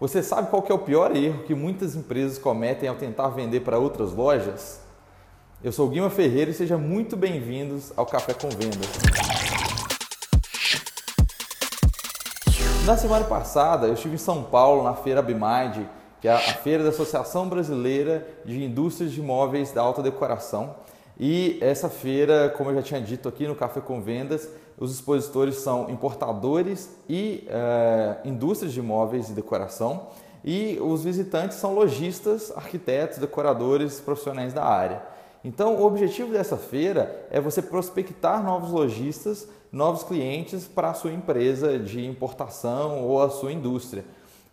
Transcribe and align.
Você 0.00 0.22
sabe 0.22 0.48
qual 0.48 0.64
é 0.66 0.72
o 0.72 0.78
pior 0.78 1.14
erro 1.14 1.42
que 1.42 1.54
muitas 1.54 1.94
empresas 1.94 2.38
cometem 2.38 2.88
ao 2.88 2.94
tentar 2.94 3.28
vender 3.28 3.60
para 3.60 3.78
outras 3.78 4.14
lojas? 4.14 4.80
Eu 5.62 5.72
sou 5.72 5.90
Guima 5.90 6.08
Ferreira 6.08 6.50
e 6.50 6.54
sejam 6.54 6.78
muito 6.78 7.18
bem-vindos 7.18 7.92
ao 7.94 8.06
Café 8.06 8.32
com 8.32 8.48
Vendas. 8.48 8.88
Na 12.86 12.96
semana 12.96 13.26
passada 13.26 13.88
eu 13.88 13.92
estive 13.92 14.14
em 14.14 14.18
São 14.18 14.42
Paulo 14.42 14.82
na 14.82 14.94
feira 14.94 15.20
Abimind, 15.20 15.86
que 16.18 16.28
é 16.28 16.32
a 16.32 16.38
feira 16.38 16.82
da 16.82 16.88
Associação 16.88 17.46
Brasileira 17.46 18.26
de 18.42 18.64
Indústrias 18.64 19.12
de 19.12 19.20
Imóveis 19.20 19.70
da 19.70 19.82
Alta 19.82 20.02
Decoração. 20.02 20.76
E 21.18 21.58
essa 21.60 21.88
feira, 21.88 22.48
como 22.56 22.70
eu 22.70 22.76
já 22.76 22.82
tinha 22.82 23.00
dito 23.00 23.28
aqui 23.28 23.46
no 23.46 23.54
Café 23.54 23.80
com 23.80 24.00
Vendas, 24.00 24.48
os 24.78 24.92
expositores 24.92 25.56
são 25.56 25.90
importadores 25.90 26.90
e 27.08 27.46
é, 27.48 28.16
indústrias 28.24 28.72
de 28.72 28.80
imóveis 28.80 29.28
e 29.28 29.32
decoração, 29.32 30.08
e 30.42 30.78
os 30.80 31.04
visitantes 31.04 31.58
são 31.58 31.74
lojistas, 31.74 32.50
arquitetos, 32.56 33.18
decoradores, 33.18 34.00
profissionais 34.00 34.54
da 34.54 34.64
área. 34.64 35.02
Então, 35.44 35.76
o 35.76 35.84
objetivo 35.84 36.32
dessa 36.32 36.56
feira 36.56 37.26
é 37.30 37.40
você 37.40 37.60
prospectar 37.60 38.42
novos 38.42 38.70
lojistas, 38.70 39.48
novos 39.72 40.02
clientes 40.02 40.66
para 40.66 40.90
a 40.90 40.94
sua 40.94 41.12
empresa 41.12 41.78
de 41.78 42.04
importação 42.04 43.02
ou 43.04 43.22
a 43.22 43.30
sua 43.30 43.52
indústria. 43.52 44.04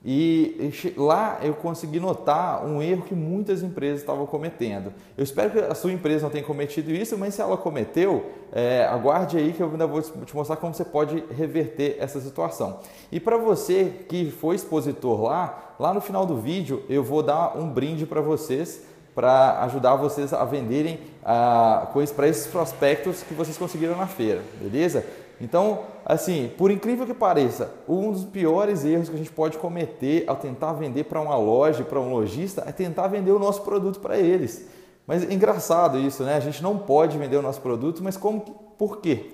E 0.06 0.72
lá 0.96 1.40
eu 1.42 1.54
consegui 1.56 2.00
notar 2.00 2.64
um 2.66 2.82
erro 2.82 3.02
que 3.02 3.16
muitas 3.16 3.64
empresas 3.64 4.00
estavam 4.00 4.26
cometendo. 4.26 4.94
Eu 5.18 5.24
espero 5.24 5.52
que 5.52 5.60
a 5.60 5.74
sua 5.74 5.92
empresa 5.92 6.24
não 6.24 6.30
tenha 6.30 6.44
cometido 6.44 6.92
isso, 6.92 7.18
mas 7.18 7.34
se 7.34 7.42
ela 7.42 7.58
cometeu, 7.58 8.32
é, 8.52 8.86
aguarde 8.86 9.38
aí 9.38 9.52
que 9.54 9.62
eu 9.62 9.70
ainda 9.70 9.88
vou 9.88 10.02
te 10.02 10.36
mostrar 10.36 10.56
como 10.58 10.74
você 10.74 10.86
pode 10.86 11.24
reverter 11.36 11.98
essa 12.00 12.22
situação. 12.22 12.80
E 13.12 13.20
para 13.20 13.38
você 13.38 14.06
que 14.08 14.30
foi 14.30 14.56
expositor 14.56 15.22
lá, 15.24 15.76
lá 15.80 15.94
no 15.94 16.00
final 16.00 16.26
do 16.26 16.38
vídeo 16.38 16.84
eu 16.88 17.04
vou 17.04 17.24
dar 17.24 17.58
um 17.58 17.68
brinde 17.70 18.06
para 18.06 18.22
vocês 18.22 18.86
para 19.18 19.64
ajudar 19.64 19.96
vocês 19.96 20.32
a 20.32 20.46
venderem 20.46 21.00
ah, 21.26 21.88
coisas 21.92 22.16
para 22.16 22.28
esses 22.28 22.46
prospectos 22.46 23.24
que 23.24 23.34
vocês 23.34 23.58
conseguiram 23.58 23.98
na 23.98 24.06
feira, 24.06 24.44
beleza? 24.62 25.04
Então, 25.40 25.84
assim, 26.04 26.52
por 26.58 26.72
incrível 26.72 27.06
que 27.06 27.14
pareça, 27.14 27.72
um 27.88 28.12
dos 28.12 28.26
piores 28.26 28.84
erros 28.84 29.10
que 29.10 29.16
a 29.16 29.18
gente 29.18 29.32
pode 29.32 29.58
cometer 29.58 30.24
ao 30.28 30.36
tentar 30.36 30.74
vender 30.74 31.04
para 31.04 31.22
uma 31.22 31.38
loja, 31.38 31.84
para 31.84 32.00
um 32.00 32.12
lojista, 32.12 32.64
é 32.66 32.72
tentar 32.72 33.08
vender 33.08 33.32
o 33.32 33.40
nosso 33.40 33.62
produto 33.62 34.00
para 34.00 34.18
eles. 34.18 34.68
Mas 35.06 35.24
é 35.24 35.34
engraçado 35.34 36.00
isso, 36.00 36.24
né? 36.24 36.36
A 36.36 36.40
gente 36.40 36.62
não 36.62 36.78
pode 36.78 37.18
vender 37.18 37.38
o 37.38 37.42
nosso 37.42 37.62
produto, 37.62 38.04
mas 38.04 38.18
como, 38.18 38.42
por 38.78 38.98
quê? 38.98 39.32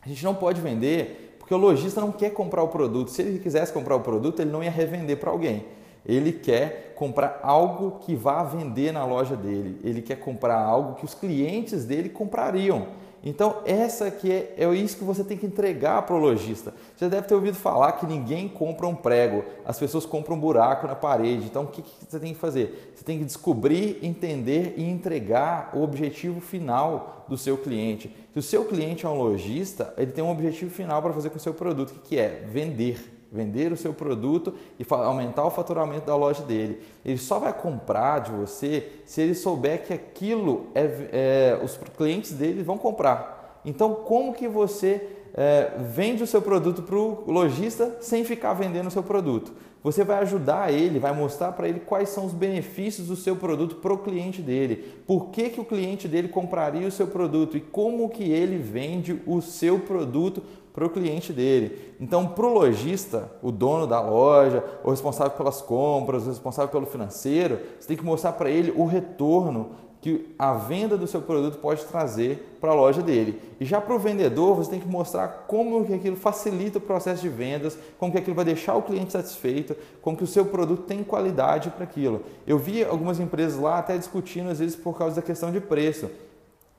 A 0.00 0.08
gente 0.08 0.24
não 0.24 0.34
pode 0.34 0.60
vender 0.60 1.36
porque 1.38 1.52
o 1.52 1.58
lojista 1.58 2.00
não 2.00 2.12
quer 2.12 2.30
comprar 2.30 2.62
o 2.62 2.68
produto. 2.68 3.10
Se 3.10 3.20
ele 3.20 3.38
quisesse 3.40 3.72
comprar 3.72 3.96
o 3.96 4.00
produto, 4.00 4.40
ele 4.40 4.50
não 4.50 4.62
ia 4.62 4.70
revender 4.70 5.18
para 5.18 5.30
alguém. 5.30 5.64
Ele 6.04 6.32
quer 6.32 6.94
comprar 6.96 7.40
algo 7.42 7.98
que 8.00 8.14
vá 8.14 8.42
vender 8.42 8.92
na 8.92 9.04
loja 9.04 9.36
dele. 9.36 9.80
Ele 9.84 10.02
quer 10.02 10.16
comprar 10.16 10.58
algo 10.58 10.94
que 10.94 11.04
os 11.04 11.14
clientes 11.14 11.84
dele 11.84 12.08
comprariam. 12.08 12.88
Então, 13.24 13.62
essa 13.64 14.10
que 14.10 14.32
é, 14.32 14.54
é 14.58 14.74
isso 14.74 14.96
que 14.96 15.04
você 15.04 15.22
tem 15.22 15.36
que 15.36 15.46
entregar 15.46 16.02
para 16.02 16.16
o 16.16 16.18
lojista. 16.18 16.74
Você 16.96 17.08
deve 17.08 17.28
ter 17.28 17.34
ouvido 17.34 17.56
falar 17.56 17.92
que 17.92 18.04
ninguém 18.04 18.48
compra 18.48 18.86
um 18.86 18.96
prego, 18.96 19.44
as 19.64 19.78
pessoas 19.78 20.04
compram 20.04 20.34
um 20.34 20.40
buraco 20.40 20.88
na 20.88 20.96
parede. 20.96 21.46
Então, 21.46 21.62
o 21.62 21.66
que, 21.68 21.82
que 21.82 21.90
você 22.08 22.18
tem 22.18 22.34
que 22.34 22.40
fazer? 22.40 22.92
Você 22.96 23.04
tem 23.04 23.18
que 23.18 23.24
descobrir, 23.24 23.98
entender 24.02 24.74
e 24.76 24.82
entregar 24.82 25.70
o 25.72 25.82
objetivo 25.82 26.40
final 26.40 27.24
do 27.28 27.38
seu 27.38 27.56
cliente. 27.56 28.14
Se 28.32 28.38
o 28.40 28.42
seu 28.42 28.64
cliente 28.64 29.06
é 29.06 29.08
um 29.08 29.16
lojista, 29.16 29.94
ele 29.96 30.10
tem 30.10 30.24
um 30.24 30.30
objetivo 30.30 30.72
final 30.72 31.00
para 31.00 31.12
fazer 31.12 31.30
com 31.30 31.36
o 31.36 31.40
seu 31.40 31.54
produto, 31.54 31.94
que 32.02 32.18
é 32.18 32.44
vender 32.50 33.21
vender 33.32 33.72
o 33.72 33.76
seu 33.76 33.94
produto 33.94 34.54
e 34.78 34.84
aumentar 34.90 35.44
o 35.44 35.50
faturamento 35.50 36.06
da 36.06 36.14
loja 36.14 36.42
dele. 36.42 36.82
Ele 37.04 37.16
só 37.16 37.38
vai 37.38 37.52
comprar 37.52 38.20
de 38.20 38.30
você 38.30 38.92
se 39.06 39.22
ele 39.22 39.34
souber 39.34 39.84
que 39.84 39.94
aquilo 39.94 40.66
é, 40.74 41.08
é 41.12 41.60
os 41.64 41.78
clientes 41.96 42.32
dele 42.32 42.62
vão 42.62 42.76
comprar. 42.76 43.60
Então, 43.64 43.94
como 43.94 44.34
que 44.34 44.46
você 44.46 45.08
é, 45.34 45.72
vende 45.78 46.22
o 46.22 46.26
seu 46.26 46.42
produto 46.42 46.82
para 46.82 46.96
o 46.96 47.24
lojista 47.26 47.96
sem 48.00 48.22
ficar 48.22 48.52
vendendo 48.52 48.88
o 48.88 48.90
seu 48.90 49.02
produto? 49.02 49.52
Você 49.82 50.04
vai 50.04 50.18
ajudar 50.18 50.72
ele, 50.72 51.00
vai 51.00 51.12
mostrar 51.12 51.52
para 51.52 51.68
ele 51.68 51.80
quais 51.80 52.08
são 52.08 52.24
os 52.24 52.32
benefícios 52.32 53.08
do 53.08 53.16
seu 53.16 53.34
produto 53.34 53.76
para 53.76 53.92
o 53.92 53.98
cliente 53.98 54.40
dele. 54.40 54.76
Por 55.06 55.30
que, 55.30 55.50
que 55.50 55.60
o 55.60 55.64
cliente 55.64 56.06
dele 56.06 56.28
compraria 56.28 56.86
o 56.86 56.90
seu 56.90 57.08
produto 57.08 57.56
e 57.56 57.60
como 57.60 58.08
que 58.08 58.30
ele 58.30 58.58
vende 58.58 59.20
o 59.26 59.40
seu 59.40 59.80
produto 59.80 60.40
para 60.72 60.86
o 60.86 60.90
cliente 60.90 61.32
dele. 61.32 61.94
Então, 62.00 62.26
para 62.26 62.46
o 62.46 62.52
lojista, 62.52 63.30
o 63.42 63.52
dono 63.52 63.86
da 63.86 64.00
loja, 64.00 64.64
o 64.82 64.90
responsável 64.90 65.36
pelas 65.36 65.60
compras, 65.60 66.24
o 66.24 66.28
responsável 66.28 66.70
pelo 66.70 66.86
financeiro, 66.86 67.58
você 67.78 67.88
tem 67.88 67.96
que 67.96 68.04
mostrar 68.04 68.32
para 68.32 68.50
ele 68.50 68.72
o 68.76 68.86
retorno 68.86 69.70
que 70.02 70.34
a 70.36 70.52
venda 70.52 70.96
do 70.96 71.06
seu 71.06 71.22
produto 71.22 71.58
pode 71.58 71.84
trazer 71.84 72.56
para 72.60 72.72
a 72.72 72.74
loja 72.74 73.00
dele. 73.00 73.40
E 73.60 73.64
já 73.64 73.80
para 73.80 73.94
o 73.94 74.00
vendedor, 74.00 74.56
você 74.56 74.70
tem 74.70 74.80
que 74.80 74.88
mostrar 74.88 75.44
como 75.46 75.84
que 75.84 75.94
aquilo 75.94 76.16
facilita 76.16 76.78
o 76.78 76.80
processo 76.80 77.22
de 77.22 77.28
vendas, 77.28 77.78
como 78.00 78.10
que 78.10 78.18
aquilo 78.18 78.34
vai 78.34 78.44
deixar 78.44 78.74
o 78.74 78.82
cliente 78.82 79.12
satisfeito, 79.12 79.76
como 80.02 80.16
que 80.16 80.24
o 80.24 80.26
seu 80.26 80.44
produto 80.46 80.82
tem 80.82 81.04
qualidade 81.04 81.70
para 81.70 81.84
aquilo. 81.84 82.22
Eu 82.44 82.58
vi 82.58 82.82
algumas 82.82 83.20
empresas 83.20 83.60
lá 83.60 83.78
até 83.78 83.96
discutindo 83.96 84.50
às 84.50 84.58
vezes 84.58 84.74
por 84.74 84.98
causa 84.98 85.14
da 85.14 85.22
questão 85.22 85.52
de 85.52 85.60
preço. 85.60 86.10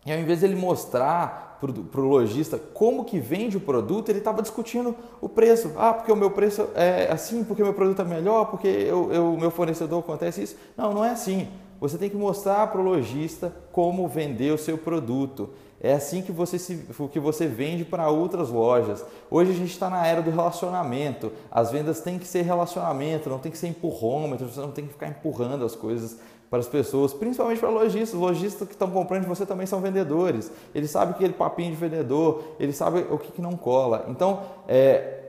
E 0.06 0.12
ao 0.12 0.20
invés 0.20 0.40
de 0.40 0.46
ele 0.46 0.56
mostrar 0.56 1.58
para 1.92 2.02
o 2.02 2.06
lojista 2.06 2.60
como 2.74 3.06
que 3.06 3.20
vende 3.20 3.56
o 3.56 3.62
produto, 3.62 4.10
ele 4.10 4.20
estava 4.20 4.42
discutindo 4.42 4.94
o 5.22 5.30
preço. 5.30 5.72
Ah, 5.78 5.94
porque 5.94 6.12
o 6.12 6.16
meu 6.16 6.32
preço 6.32 6.68
é 6.76 7.10
assim, 7.12 7.44
porque 7.44 7.62
o 7.62 7.66
meu 7.66 7.74
produto 7.74 8.02
é 8.02 8.06
melhor, 8.06 8.46
porque 8.46 8.92
o 8.92 9.38
meu 9.38 9.50
fornecedor 9.50 10.00
acontece 10.00 10.44
isso. 10.44 10.58
Não, 10.76 10.94
não 10.94 11.06
é 11.06 11.12
assim. 11.12 11.48
Você 11.80 11.98
tem 11.98 12.10
que 12.10 12.16
mostrar 12.16 12.68
para 12.68 12.82
o 12.82 12.84
lojista 12.84 13.54
como 13.72 14.08
vender 14.08 14.54
o 14.54 14.58
seu 14.58 14.78
produto. 14.78 15.50
É 15.80 15.94
assim 15.94 16.22
que 16.22 16.32
você, 16.32 16.58
se, 16.58 16.86
que 17.12 17.20
você 17.20 17.46
vende 17.46 17.84
para 17.84 18.10
outras 18.10 18.50
lojas. 18.50 19.06
Hoje 19.30 19.52
a 19.52 19.54
gente 19.54 19.72
está 19.72 19.90
na 19.90 20.08
era 20.08 20.22
do 20.22 20.32
relacionamento. 20.32 21.32
As 21.52 21.72
vendas 21.72 22.00
têm 22.00 22.18
que 22.18 22.26
ser 22.26 22.44
relacionamento, 22.44 23.30
não 23.30 23.40
tem 23.40 23.52
que 23.52 23.58
ser 23.58 23.68
empurrômetro, 23.68 24.48
você 24.48 24.62
não 24.62 24.72
tem 24.72 24.86
que 24.86 24.94
ficar 24.94 25.10
empurrando 25.10 25.66
as 25.66 25.76
coisas 25.76 26.20
para 26.54 26.60
as 26.60 26.68
pessoas, 26.68 27.12
principalmente 27.12 27.60
para 27.60 27.72
lojistas. 27.72 28.14
Lojistas 28.14 28.68
que 28.68 28.76
estão 28.76 28.92
comprando 28.92 29.24
de 29.24 29.28
você 29.28 29.44
também 29.44 29.66
são 29.66 29.82
vendedores. 29.82 30.52
Eles 30.76 30.92
sabem 30.92 31.16
aquele 31.16 31.34
papinho 31.34 31.72
de 31.72 31.76
vendedor, 31.76 32.44
eles 32.60 32.76
sabem 32.76 33.08
o 33.10 33.18
que, 33.18 33.32
que 33.32 33.42
não 33.42 33.54
cola. 33.54 34.06
Então, 34.08 34.42
é, 34.68 35.22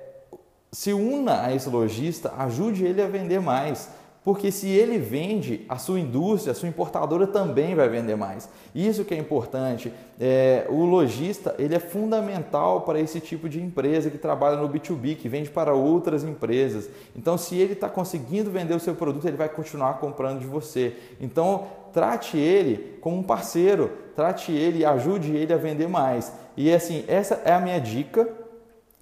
se 0.70 0.92
una 0.92 1.46
a 1.46 1.54
esse 1.54 1.66
lojista, 1.70 2.34
ajude 2.36 2.84
ele 2.84 3.00
a 3.00 3.06
vender 3.06 3.40
mais. 3.40 3.88
Porque 4.24 4.50
se 4.50 4.68
ele 4.68 4.96
vende, 4.96 5.66
a 5.68 5.76
sua 5.76 6.00
indústria, 6.00 6.52
a 6.52 6.54
sua 6.54 6.66
importadora 6.66 7.26
também 7.26 7.74
vai 7.74 7.90
vender 7.90 8.16
mais. 8.16 8.48
Isso 8.74 9.04
que 9.04 9.12
é 9.12 9.18
importante. 9.18 9.92
É, 10.18 10.66
o 10.70 10.86
lojista 10.86 11.54
ele 11.58 11.74
é 11.74 11.78
fundamental 11.78 12.80
para 12.80 12.98
esse 12.98 13.20
tipo 13.20 13.50
de 13.50 13.60
empresa 13.60 14.10
que 14.10 14.16
trabalha 14.16 14.56
no 14.56 14.66
B2B, 14.66 15.16
que 15.16 15.28
vende 15.28 15.50
para 15.50 15.74
outras 15.74 16.24
empresas. 16.24 16.88
Então, 17.14 17.36
se 17.36 17.56
ele 17.56 17.74
está 17.74 17.86
conseguindo 17.86 18.50
vender 18.50 18.72
o 18.72 18.80
seu 18.80 18.94
produto, 18.94 19.28
ele 19.28 19.36
vai 19.36 19.50
continuar 19.50 19.98
comprando 19.98 20.40
de 20.40 20.46
você. 20.46 20.96
Então, 21.20 21.66
trate 21.92 22.38
ele 22.38 22.96
como 23.02 23.18
um 23.18 23.22
parceiro, 23.22 23.90
trate 24.16 24.52
ele 24.52 24.86
ajude 24.86 25.36
ele 25.36 25.52
a 25.52 25.58
vender 25.58 25.86
mais. 25.86 26.32
E 26.56 26.72
assim, 26.72 27.04
essa 27.08 27.42
é 27.44 27.52
a 27.52 27.60
minha 27.60 27.78
dica 27.78 28.26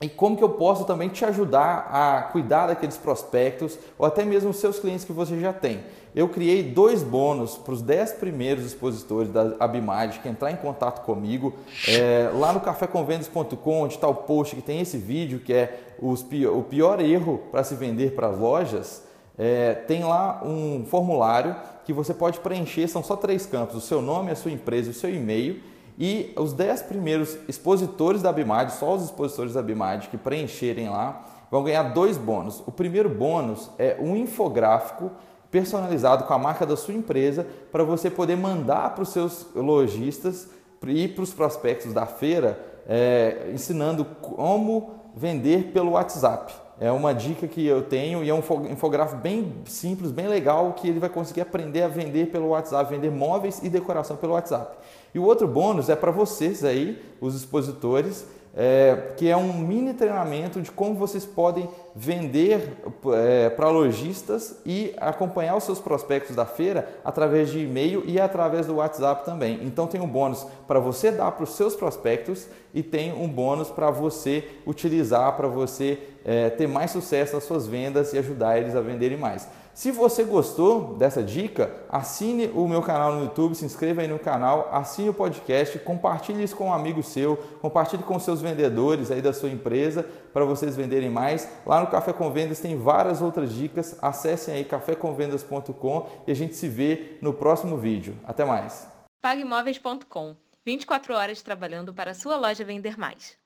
e 0.02 0.08
como 0.08 0.36
que 0.36 0.42
eu 0.42 0.50
posso 0.50 0.84
também 0.84 1.08
te 1.08 1.24
ajudar 1.24 1.88
a 1.90 2.22
cuidar 2.22 2.66
daqueles 2.66 2.96
prospectos 2.96 3.78
ou 3.96 4.04
até 4.04 4.24
mesmo 4.24 4.50
os 4.50 4.56
seus 4.56 4.78
clientes 4.78 5.04
que 5.04 5.12
você 5.12 5.38
já 5.38 5.52
tem. 5.52 5.80
Eu 6.14 6.28
criei 6.28 6.62
dois 6.62 7.02
bônus 7.02 7.56
para 7.56 7.72
os 7.72 7.80
10 7.80 8.14
primeiros 8.14 8.66
expositores 8.66 9.30
da 9.30 9.54
Abimad 9.58 10.18
que 10.18 10.28
entrar 10.28 10.50
em 10.50 10.56
contato 10.56 11.04
comigo. 11.04 11.54
É, 11.88 12.30
lá 12.34 12.52
no 12.52 12.60
cafécomvendas.com, 12.60 13.82
onde 13.82 13.94
está 13.94 14.08
o 14.08 14.14
post 14.14 14.56
que 14.56 14.60
tem 14.60 14.80
esse 14.80 14.98
vídeo, 14.98 15.38
que 15.38 15.54
é 15.54 15.80
os, 15.98 16.20
o 16.20 16.62
pior 16.64 17.00
erro 17.00 17.40
para 17.50 17.64
se 17.64 17.74
vender 17.76 18.14
para 18.14 18.26
as 18.26 18.38
lojas, 18.38 19.04
é, 19.38 19.72
tem 19.72 20.04
lá 20.04 20.42
um 20.44 20.84
formulário 20.84 21.56
que 21.84 21.92
você 21.92 22.12
pode 22.12 22.40
preencher, 22.40 22.88
são 22.88 23.02
só 23.02 23.16
três 23.16 23.46
campos, 23.46 23.76
o 23.76 23.80
seu 23.80 24.02
nome, 24.02 24.30
a 24.30 24.36
sua 24.36 24.50
empresa, 24.50 24.90
o 24.90 24.94
seu 24.94 25.12
e-mail 25.14 25.71
e 25.98 26.32
os 26.36 26.52
10 26.52 26.82
primeiros 26.82 27.36
expositores 27.48 28.22
da 28.22 28.32
BIMAD, 28.32 28.72
só 28.72 28.94
os 28.94 29.04
expositores 29.04 29.54
da 29.54 29.62
BIMAD 29.62 30.08
que 30.08 30.16
preencherem 30.16 30.88
lá, 30.88 31.24
vão 31.50 31.62
ganhar 31.62 31.82
dois 31.92 32.16
bônus. 32.16 32.62
O 32.66 32.72
primeiro 32.72 33.08
bônus 33.08 33.70
é 33.78 33.96
um 34.00 34.16
infográfico 34.16 35.10
personalizado 35.50 36.24
com 36.24 36.32
a 36.32 36.38
marca 36.38 36.64
da 36.64 36.76
sua 36.76 36.94
empresa 36.94 37.46
para 37.70 37.84
você 37.84 38.10
poder 38.10 38.36
mandar 38.36 38.94
para 38.94 39.02
os 39.02 39.10
seus 39.10 39.46
lojistas 39.54 40.48
e 40.86 41.06
para 41.06 41.22
os 41.22 41.32
prospectos 41.32 41.92
da 41.92 42.06
feira, 42.06 42.58
é, 42.88 43.50
ensinando 43.52 44.04
como 44.04 44.94
vender 45.14 45.70
pelo 45.72 45.92
WhatsApp. 45.92 46.54
É 46.82 46.90
uma 46.90 47.14
dica 47.14 47.46
que 47.46 47.64
eu 47.64 47.80
tenho 47.80 48.24
e 48.24 48.28
é 48.28 48.34
um 48.34 48.42
infográfico 48.68 49.20
bem 49.20 49.52
simples, 49.66 50.10
bem 50.10 50.26
legal, 50.26 50.72
que 50.72 50.88
ele 50.88 50.98
vai 50.98 51.08
conseguir 51.08 51.42
aprender 51.42 51.82
a 51.82 51.86
vender 51.86 52.32
pelo 52.32 52.48
WhatsApp, 52.48 52.90
vender 52.90 53.08
móveis 53.08 53.60
e 53.62 53.68
decoração 53.68 54.16
pelo 54.16 54.32
WhatsApp. 54.32 54.78
E 55.14 55.18
o 55.20 55.22
outro 55.22 55.46
bônus 55.46 55.88
é 55.88 55.94
para 55.94 56.10
vocês 56.10 56.64
aí, 56.64 57.00
os 57.20 57.36
expositores, 57.36 58.26
é, 58.54 59.14
que 59.16 59.28
é 59.28 59.36
um 59.36 59.52
mini 59.54 59.94
treinamento 59.94 60.60
de 60.60 60.70
como 60.70 60.94
vocês 60.94 61.24
podem 61.24 61.68
vender 61.94 62.76
é, 63.14 63.48
para 63.50 63.70
lojistas 63.70 64.60
e 64.64 64.94
acompanhar 64.98 65.56
os 65.56 65.64
seus 65.64 65.78
prospectos 65.78 66.36
da 66.36 66.44
feira 66.44 66.88
através 67.04 67.50
de 67.50 67.60
e-mail 67.60 68.02
e 68.06 68.20
através 68.20 68.66
do 68.66 68.76
WhatsApp 68.76 69.24
também. 69.24 69.60
Então 69.62 69.86
tem 69.86 70.00
um 70.00 70.06
bônus 70.06 70.46
para 70.66 70.78
você 70.78 71.10
dar 71.10 71.32
para 71.32 71.44
os 71.44 71.54
seus 71.54 71.74
prospectos 71.74 72.46
e 72.74 72.82
tem 72.82 73.12
um 73.12 73.28
bônus 73.28 73.70
para 73.70 73.90
você 73.90 74.44
utilizar 74.66 75.34
para 75.36 75.48
você 75.48 75.98
é, 76.24 76.50
ter 76.50 76.66
mais 76.66 76.90
sucesso 76.90 77.34
nas 77.34 77.44
suas 77.44 77.66
vendas 77.66 78.12
e 78.12 78.18
ajudar 78.18 78.58
eles 78.58 78.76
a 78.76 78.80
venderem 78.80 79.18
mais. 79.18 79.48
Se 79.74 79.90
você 79.90 80.22
gostou 80.22 80.94
dessa 80.96 81.22
dica, 81.22 81.74
assine 81.88 82.48
o 82.54 82.68
meu 82.68 82.82
canal 82.82 83.14
no 83.14 83.24
YouTube, 83.24 83.54
se 83.54 83.64
inscreva 83.64 84.02
aí 84.02 84.08
no 84.08 84.18
canal, 84.18 84.68
assine 84.70 85.08
o 85.08 85.14
podcast, 85.14 85.78
compartilhe 85.78 86.42
isso 86.42 86.54
com 86.54 86.66
um 86.66 86.72
amigo 86.74 87.02
seu, 87.02 87.36
compartilhe 87.60 88.02
com 88.02 88.18
seus 88.18 88.42
vendedores 88.42 89.10
aí 89.10 89.22
da 89.22 89.32
sua 89.32 89.48
empresa 89.48 90.06
para 90.32 90.44
vocês 90.44 90.76
venderem 90.76 91.08
mais. 91.08 91.48
Lá 91.64 91.80
no 91.80 91.86
Café 91.86 92.12
com 92.12 92.30
Vendas 92.30 92.60
tem 92.60 92.76
várias 92.76 93.22
outras 93.22 93.52
dicas. 93.52 93.96
Acessem 94.02 94.54
aí 94.54 94.64
cafécomvendas.com 94.64 96.06
e 96.26 96.30
a 96.30 96.34
gente 96.34 96.54
se 96.54 96.68
vê 96.68 97.16
no 97.22 97.32
próximo 97.32 97.78
vídeo. 97.78 98.14
Até 98.24 98.44
mais. 98.44 98.86
Paguemóveis.com 99.22 100.36
24 100.64 101.14
horas 101.14 101.42
trabalhando 101.42 101.94
para 101.94 102.14
sua 102.14 102.36
loja 102.36 102.64
vender 102.64 102.98
mais. 102.98 103.41